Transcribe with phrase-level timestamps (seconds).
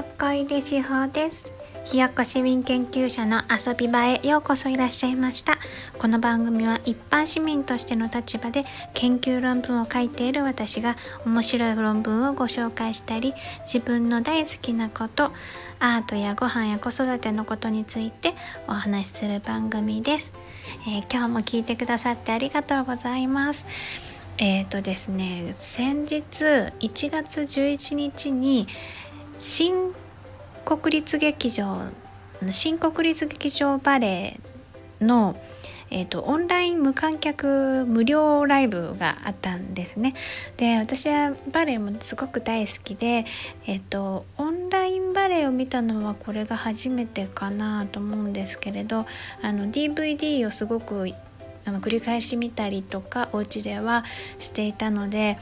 [0.00, 1.52] やっこいでしほです。
[1.84, 5.58] ひよっこ市民研究者の遊び場へようこそいらっしゃいました。
[5.98, 8.62] この番組は一般市民としての立場で
[8.94, 10.96] 研究論文を書いている私が
[11.26, 13.34] 面白い論文をご紹介したり
[13.70, 15.32] 自分の大好きなこと
[15.80, 18.32] アートやご飯や子育てのことについて
[18.68, 20.32] お話しする番組です、
[20.88, 23.66] えー、今日も聞いてくださってありがとうございます。
[24.42, 28.66] えーとですね先日1月11日に
[29.40, 29.94] 新
[30.66, 31.80] 国立劇場
[32.50, 34.38] 新国立劇場バレ
[35.00, 35.34] エの、
[35.90, 40.12] えーと、オンライン無観客無料ライブがあったんですね。
[40.58, 43.24] で私はバレエもすごく大好きで、
[43.66, 49.06] えーと、オンラインバレエを見たのはこれが初めてかなと思うんですけれど
[49.42, 51.08] あの DVD をすごく
[51.64, 54.04] あの繰り返し見たりとかお家では
[54.38, 55.38] していたので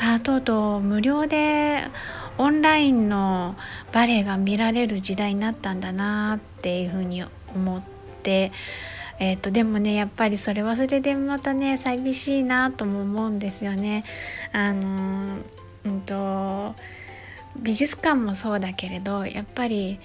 [0.00, 1.84] あとうとう無料で
[2.38, 3.56] オンラインの
[3.92, 7.82] バレエが見られる時代になったんだなっていうふうに思っ
[8.22, 8.52] て、
[9.18, 14.04] えーと、でもねやっぱりそれはそれでまたね寂しいなとも思うんですよね。
[14.52, 15.38] あの
[15.84, 16.74] うんと
[17.56, 19.98] 美術館もそうだけれどやっぱり、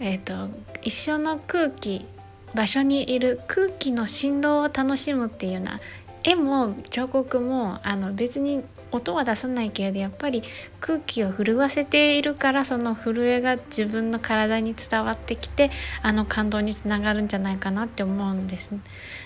[0.00, 2.06] えーと一緒の空気
[2.54, 5.80] 場所にいる空気の振動を楽しむっていうような
[6.24, 10.42] 絵も彫刻もあの別に音は出さないけれどやっぱり
[10.80, 15.70] 空気を震わせているからその震えが自分の体に伝わってきて
[16.02, 18.72] あの感動につながるんじゃないかなって思うんです。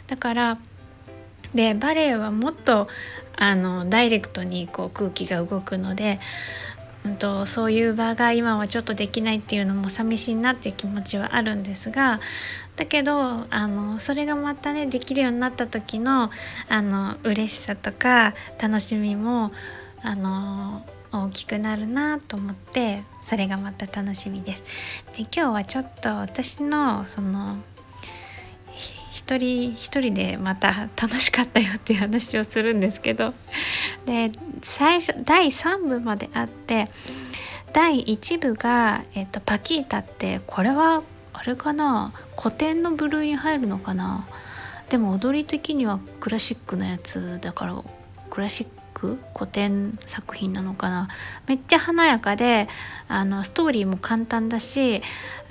[0.06, 0.58] だから
[1.54, 2.88] でバレエはもっと
[3.36, 6.18] あのダイレクトにこう空気が動くので
[7.04, 12.20] うんと、そういう場が今はちょっとできないっていうのも寂しいなっていう気持ちはあるんですが
[12.76, 13.12] だけど
[13.50, 16.30] あのそれがまたねできるようになった時の
[16.68, 19.50] あの嬉しさとか楽しみも
[20.02, 24.64] あの大きくなるなと思ってそれがまた楽しみです。
[25.16, 27.58] で今日はちょっと私のその
[29.12, 33.34] 一人一人でまた 楽しかったよっていう話をするんですけど
[34.06, 36.88] で最初第3部まであって
[37.74, 41.02] 第1部が、えっと、パキータってこれは
[41.42, 42.12] あれかな？
[42.40, 44.24] 古典の部類に入るのかな？
[44.90, 47.82] でも踊り的にはクラシックなやつだから
[48.30, 49.18] クラシック？
[49.34, 51.08] 古典作品なのかな？
[51.48, 52.68] めっちゃ華やかで
[53.08, 55.02] あのストーリーも簡単だし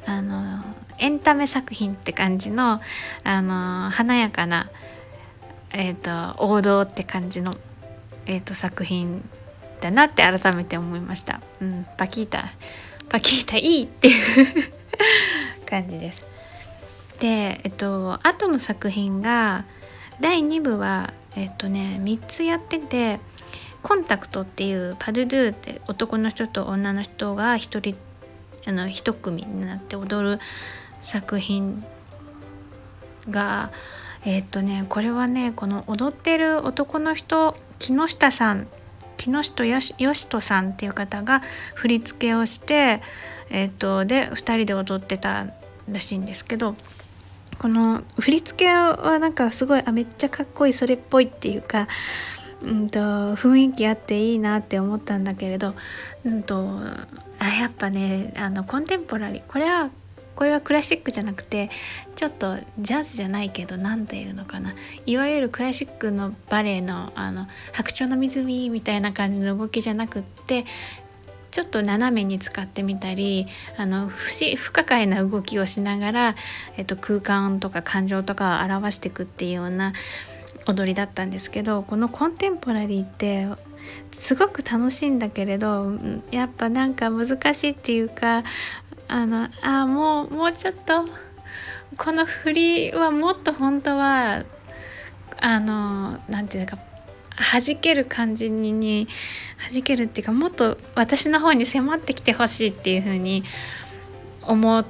[0.06, 0.63] あの
[0.97, 2.79] エンタメ作品って感じの
[3.25, 4.69] あの華やかな、
[5.73, 7.53] えーと、王道って感じの、
[8.28, 9.28] えーと、作品
[9.81, 11.41] だなって改めて思いました。
[11.59, 12.46] うん、パキータ。
[13.09, 14.46] パキータいいっていう。
[15.72, 16.28] 感じです。
[17.20, 19.66] で、えっと後の作品が
[20.20, 23.20] 第2部はえっとね3つやってて
[23.82, 27.96] コンタクトっていうパドゥドゥって男の人と女の人が一人
[28.68, 30.40] あの一組になって踊る
[31.02, 31.84] 作品
[33.30, 33.72] が
[34.24, 38.68] えっ、とねこれはねこの踊ってる男の人木下さん
[39.30, 41.42] 木下よしよしとさんっていう方が
[41.76, 43.02] 振り付けをして
[43.50, 45.48] えっ、とで2人で踊ってた
[45.90, 46.76] らしいんですけど
[47.59, 51.88] この振り付けはなんかすごいあめっちゃかっこいいそれっぽいっていうか、
[52.64, 55.76] うんと、雰囲気あっていいなって思ったんだけれど、
[56.26, 59.92] うんと、あやっぱねあのコンテンポラリーこれは
[60.36, 61.69] これはクラシックじゃなくて
[62.16, 64.74] ちょっとジャズじゃないけど何て言うのかな。
[65.06, 70.66] いわゆるクラシックのバレエのあの白鳥の湖みたいな感じの動きじゃなくって
[71.52, 73.46] ちょっと斜めに使ってみたり
[73.78, 76.36] あの不不可解な動きをしながら、
[76.78, 79.91] えっと、空間とか感情とかを表していくっていうような
[80.66, 83.47] 踊りだったんですけどこのコンテンポラリーって
[84.12, 85.91] すごく楽しいんだけれど
[86.31, 88.44] やっぱなんか難しいっていうか
[89.08, 91.06] あのあもうもうちょっと
[91.98, 94.44] この振りはもっと本当は
[95.40, 96.78] あの何て言うか
[97.54, 99.08] 弾ける感じにに
[99.72, 103.44] 弾けるっていうかもっと私の方に迫ってきてほしいっていう風に
[104.44, 104.86] 思っ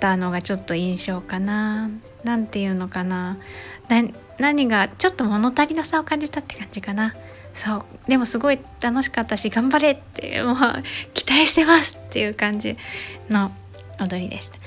[0.00, 1.90] たのがちょっと印象かな。
[2.24, 3.38] 何て言うのかな
[4.38, 7.14] 何がちょっと物足りなさを感じたって感じかな。
[7.54, 10.56] そうでもすごい楽しかったし頑張れってもう
[11.14, 12.76] 期待してますっていう感じ
[13.30, 13.50] の
[14.00, 14.58] 踊りでした。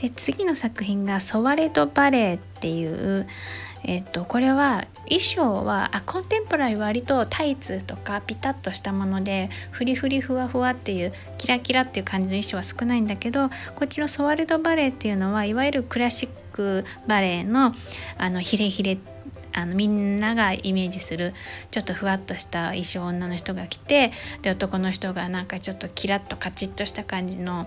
[0.00, 3.26] で次の作品が「ソワレドバレエ」っていう
[3.86, 13.54] えっと、これは衣装はあコンテンポラリー割とタイツとかピタッとしたものでフリフリふわふわっていうキラキラっていう感じの衣装は少ないんだけどこ
[13.84, 17.74] っちのソワルドバレエっていうのはいわゆるクラシックバレエの
[18.16, 18.96] あのヒレヒレ
[19.54, 21.32] あのみんながイメージする
[21.70, 24.10] ちょっとふわっとした衣装女の人が着て
[24.42, 27.66] で男の人がなんかちょっとキラッとカチッとした感じの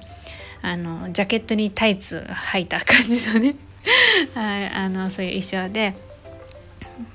[0.62, 3.56] あのジャケットにタイツ履いた感じのね。
[4.36, 5.94] はい、あのそういう衣装で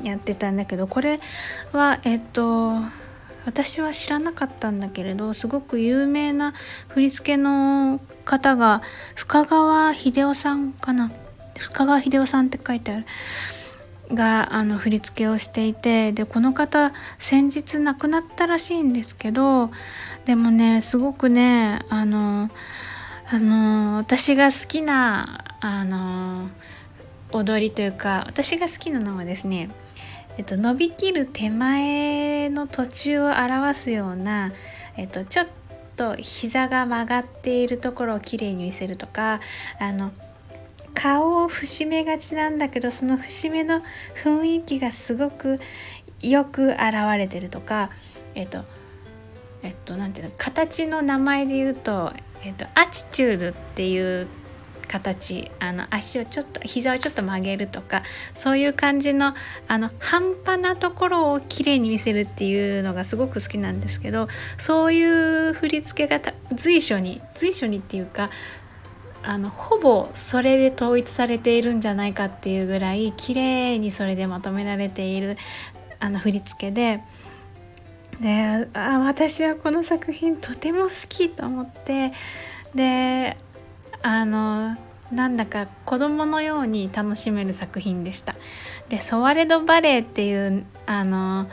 [0.02, 1.20] やってたんだけどこれ
[1.72, 2.80] はえっと
[3.44, 6.54] 私は知らなかったんだけれどすごく有名な
[6.88, 8.80] 振り付けの方が
[9.16, 11.10] 深川秀夫さんかな。
[11.58, 13.04] 深川秀夫さんって書いてある。
[14.14, 19.70] があの振り付けをしていてでこの方先日亡くなったらしいんですけど
[20.24, 22.50] でもねすごくねあの
[23.30, 26.48] あの私が好きなあの
[27.32, 29.70] 踊りというか私が好きなのはですね
[30.38, 34.52] えっと、伸びきる手前の途中を表すような、
[34.96, 35.46] えっと、ちょっ
[35.94, 39.40] と膝が曲がっているところをきれいに見せるとか
[39.78, 40.10] あの
[41.02, 43.82] 顔を節めがちなんだけどその節目の
[44.22, 45.58] 雰囲気がすごく
[46.22, 46.80] よく現
[47.18, 47.90] れてるとか
[48.36, 48.62] えっと
[49.64, 52.12] えっとなんていうの形の名前で言うと、
[52.44, 54.28] えっと、アチチュードっていう
[54.86, 58.04] 形あの足をちょっと膝をちょっと曲げるとか
[58.36, 59.34] そういう感じの
[59.66, 68.30] あの半端なところをきれいに見せるっていうのがすごく好きなんですけどそういう振り付けが随所に随所にっていうか
[69.22, 75.36] あのほぼそれで統一されているんじゃないかっていうぐらい綺麗にそれでまとめられている
[76.00, 77.00] あの振り付けで。
[78.20, 82.12] であ私はこの作品とても好きと思って
[82.72, 83.36] で
[84.02, 84.76] あの
[85.10, 88.34] なんだか子供のように楽しめる作品でした。
[88.88, 91.48] でソワレドバレエっていうあの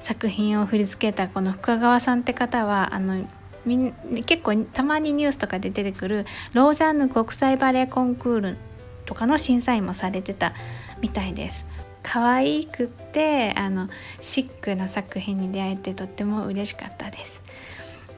[0.00, 3.26] 作品を振り付けたこの深川さんって方はあの
[3.64, 8.56] 結構たまにニュースとかで出てくるローザンヌ国際バレエコンクール
[9.04, 10.54] とかの審査員もされてた
[11.00, 11.66] みたいです。
[12.02, 13.88] 可愛くてあの
[14.20, 17.42] シックな作品に出会えてとっても嬉しかったです。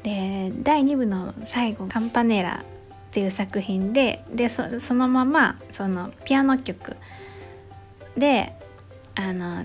[0.03, 6.97] で第2部の最後カンパネラっていう作品ででそのままそのピアノ曲
[8.17, 8.53] で
[9.15, 9.65] あの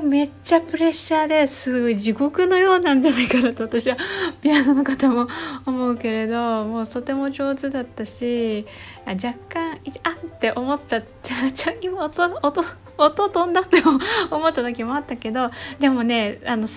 [0.00, 3.96] めっちゃプレッシャーですごい地獄のようなんじゃないかなと私は
[4.40, 5.26] ピアノの方も
[5.66, 8.64] 思うけれどもうとても上手だったし
[9.06, 12.62] 若干あって思ったちゃ今音音
[12.98, 13.82] 音飛んだって
[14.30, 15.50] 思った時もあったけど
[15.80, 16.68] でもねあの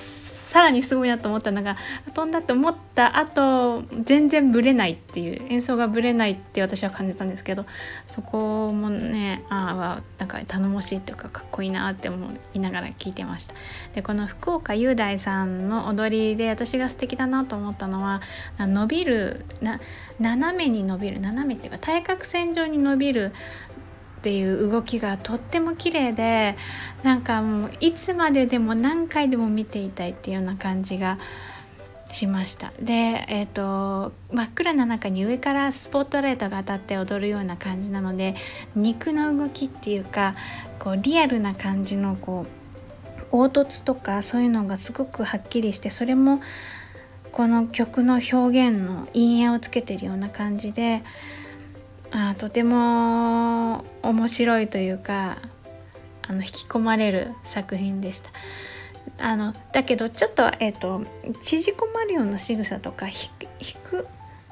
[0.56, 1.76] さらにすごいなと思ったのが
[2.14, 7.66] 飛んだって思った後全然ブレないっていう演奏がブレないって私は感じたんですけど
[8.06, 13.54] そこもねああなんか頼もしいっていうかかっこいいなって思いながら聞いてました。
[13.96, 18.22] でこの福岡雄大さんの踊りで私が素敵だなと思ったのは
[18.58, 19.78] 伸びるな
[20.22, 23.34] 斜めに伸びる斜めっていうか対角線上に伸びる
[24.26, 26.56] っていう動きがとっても綺麗で
[27.04, 31.20] なんかもういつまででも何回でも見ていたいっていうような感じが
[32.12, 32.74] しました。
[32.80, 38.34] で、えーと、真っ暗な中に上からスポットライトが当たって踊るような感じなので
[38.76, 40.34] 肉の動きっていうか
[40.80, 46.40] こうリアルな感じのこう凹凸とかそういうのがすごくはっきりしてそれも
[47.32, 51.04] この曲の表現の陰影をつけてるような感じで
[52.12, 55.38] あとても面白いというか
[56.28, 58.30] あの引き込まれる作品でした。
[59.18, 61.06] あのだけどちょっと,、えーと、
[61.42, 63.14] 縮こまるような仕草とか引
[63.84, 64.08] く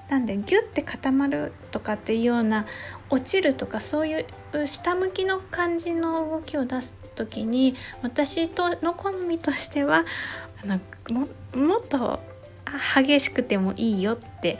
[0.09, 2.65] なんでギュッて固まるとかっていうような
[3.09, 10.05] 落ちるとかそういう下向きの感じの動きを出す時に私との好みとしては
[10.63, 10.79] あの
[11.09, 12.19] ももっと
[12.95, 14.59] 激しくてもいいよって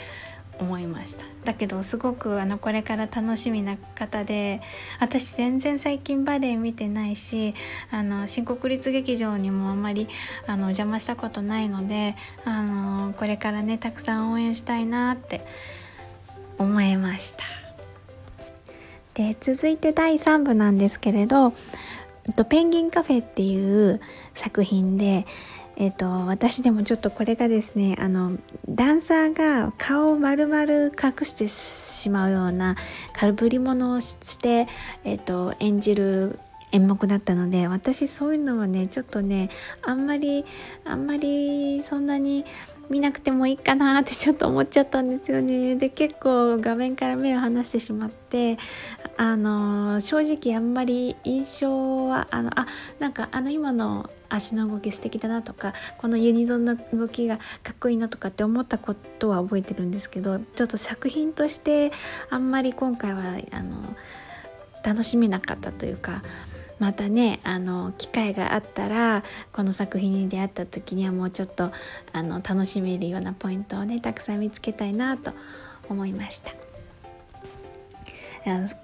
[0.60, 1.24] 思いました。
[1.46, 4.62] だけどすごくあのこれから楽しみな方で
[5.00, 7.54] 私全然最近バレエ見てないし
[7.92, 10.08] あの新国立劇場にもあんまり
[10.48, 15.42] あの邪魔したことないのであのこれからねたくさん応援したいなって
[16.58, 17.44] 思いました。
[19.14, 21.54] で続いて第3部なんですけれど
[22.50, 24.02] 「ペンギンカフェ」っていう
[24.34, 25.26] 作品で
[25.76, 28.38] え、ー、と、私でもちょっとこれがですね、あの、
[28.70, 32.76] ダンサーが顔を丸々隠してしまうような
[33.14, 34.68] かぶり物をして、
[35.04, 36.40] えっ、ー、と、演じる
[36.74, 39.50] 演目だったので私そういうのはねちょっとね
[39.84, 40.44] あんまり
[40.86, 42.46] あんまりそんなに
[42.90, 45.76] 見なくてもいいかなってちょっと思っちゃったんですよね。
[45.78, 48.58] で結構画面から目を離してしまって
[49.18, 52.68] あの正直あんまり印象はあのあ
[53.00, 61.92] なんかあの今の足の動き素敵だなとかこのユニゾンの動きがかっこいいなとかって思ったことは覚えてるんですけどちょっと作品として
[62.30, 63.22] あんまり今回は
[63.52, 63.76] あの
[64.84, 66.22] 楽しめなかったというか
[66.84, 69.24] またねあの機会があったら
[69.54, 71.72] この作品に出会った時にはもうちょっと
[72.12, 75.32] あの楽しめるようなポイントをねたくさん見つけたいなと
[75.88, 76.52] 思いました。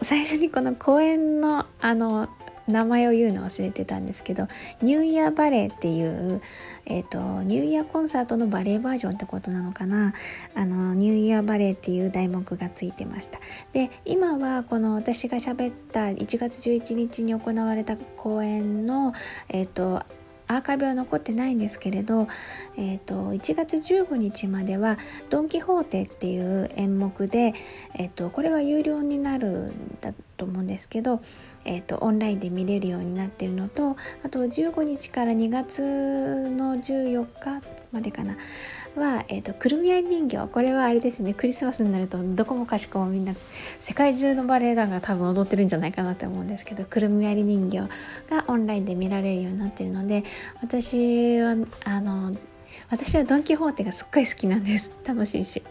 [0.02, 2.30] 最初にこの公演のあの
[2.70, 4.48] 名前を言うの忘れてたんですけど
[4.82, 6.42] ニューイヤーバレーっていう、
[6.86, 10.14] えーと、ニューイヤーコンサートのバレエバージョンってことなのかな。
[10.56, 13.40] あのニューイヤーバレーっていう題目がついてました。
[13.74, 19.14] で今はこの私が喋った1月11日に行われた公演の
[19.50, 20.04] えっ、ー、と
[20.50, 22.28] アーカイブは残ってないんですけれど、
[22.76, 24.98] えーと、1月15日までは
[25.30, 27.54] 「ドン・キホーテ」っていう演目で、
[27.94, 31.22] えーと、これが有料になるんだと思うんですけど、
[31.66, 35.82] えーとオンラインで見れるようになってるのとあと15日から2月
[36.50, 38.38] の14日までかな
[38.96, 40.48] は、えーと、くるみ割り人形。
[40.48, 41.34] これはあれですね。
[41.34, 43.34] クリスマスになるとどこもかしこもみんな
[43.80, 47.80] 世界中のバレエ団が多分踊ってるんじゃないかなと思うんですけどくるみ割り人形
[48.30, 50.24] がオンラインで見られるようになってるので
[50.62, 51.56] 私は
[51.86, 52.32] あの
[52.90, 54.90] 私はドン・キホーテがすっごい好きなんです。
[55.06, 55.62] 楽しいし。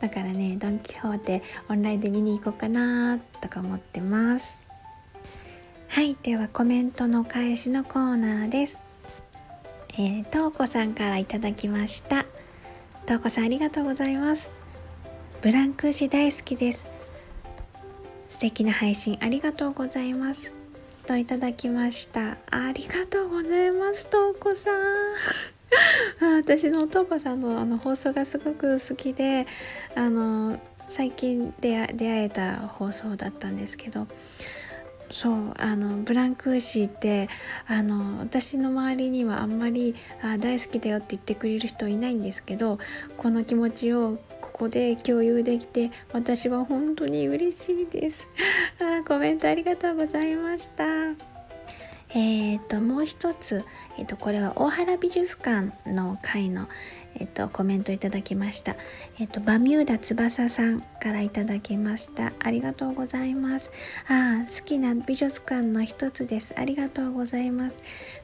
[0.00, 4.56] だからねドン・キホーテオンラインで見に行こうかなとか思ってます。
[5.88, 8.78] はいではコメントの返しのコーナーです。
[9.92, 12.24] えー、とうこさんからいただきました。
[13.06, 14.50] とうこさんありがとうございます。
[15.42, 16.84] ブランクー大好きです。
[18.28, 20.52] 素敵な配信ありがとうございます。
[21.06, 22.36] といただきました。
[22.50, 25.57] ありがとうございますとうこさん。
[26.20, 29.46] 私のとうこさんのあの放送がすごく好きで
[29.94, 30.58] あの
[30.88, 34.06] 最近出会えた放送だったんですけど
[35.10, 37.28] そうあのブランクーシーって
[37.66, 42.78] あの私の周りにはあんまりあ大好きだよって言ってくれる人いないんですけど
[43.16, 48.26] この気持ちをここで共有できて私は本当に嬉しいです。
[48.80, 51.37] あコメントありがとうございました。
[52.10, 53.64] えーともう一つ、
[53.98, 56.68] えーとこれは大原美術館の会の、
[57.16, 58.76] えっと、コメントいただきました。
[59.18, 62.32] えっと、バミューダ翼さんからいただきました。
[62.38, 63.70] ありがとうございます。
[64.08, 66.54] あ好きな美術館の一つです。
[66.56, 67.78] ありがとうございます。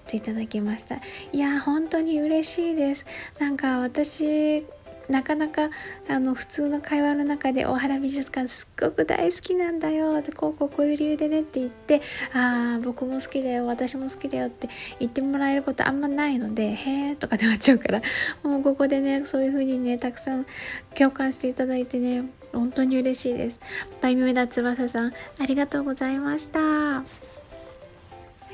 [0.08, 0.96] といただきました。
[1.32, 3.04] いや、本当に嬉しいです。
[3.40, 4.64] なんか私
[5.08, 5.70] なかなか
[6.08, 12.00] あの普通の会話の中で大原美術館すっごく大好きなんだよってこうこうこういう理由でねって言って
[12.32, 14.68] ああ僕も好きだよ私も好きだよって
[15.00, 18.02] 言ってもらえることあんまないのでへえとかで終わっちゃうから
[18.42, 20.46] もうここでねそういう風にねたくさん
[20.96, 23.58] 共感していただいてね本当に嬉しいです。
[24.00, 27.33] バイミューダ翼さんありがとうございました。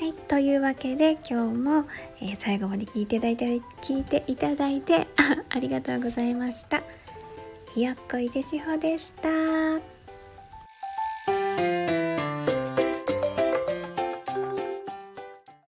[0.00, 1.84] はい、というわけで今日も、
[2.22, 5.06] えー、最後まで聞いていただいて聞いていただいて
[5.50, 6.82] ありがとうございました。
[7.74, 9.99] ひよっこいでしほでした。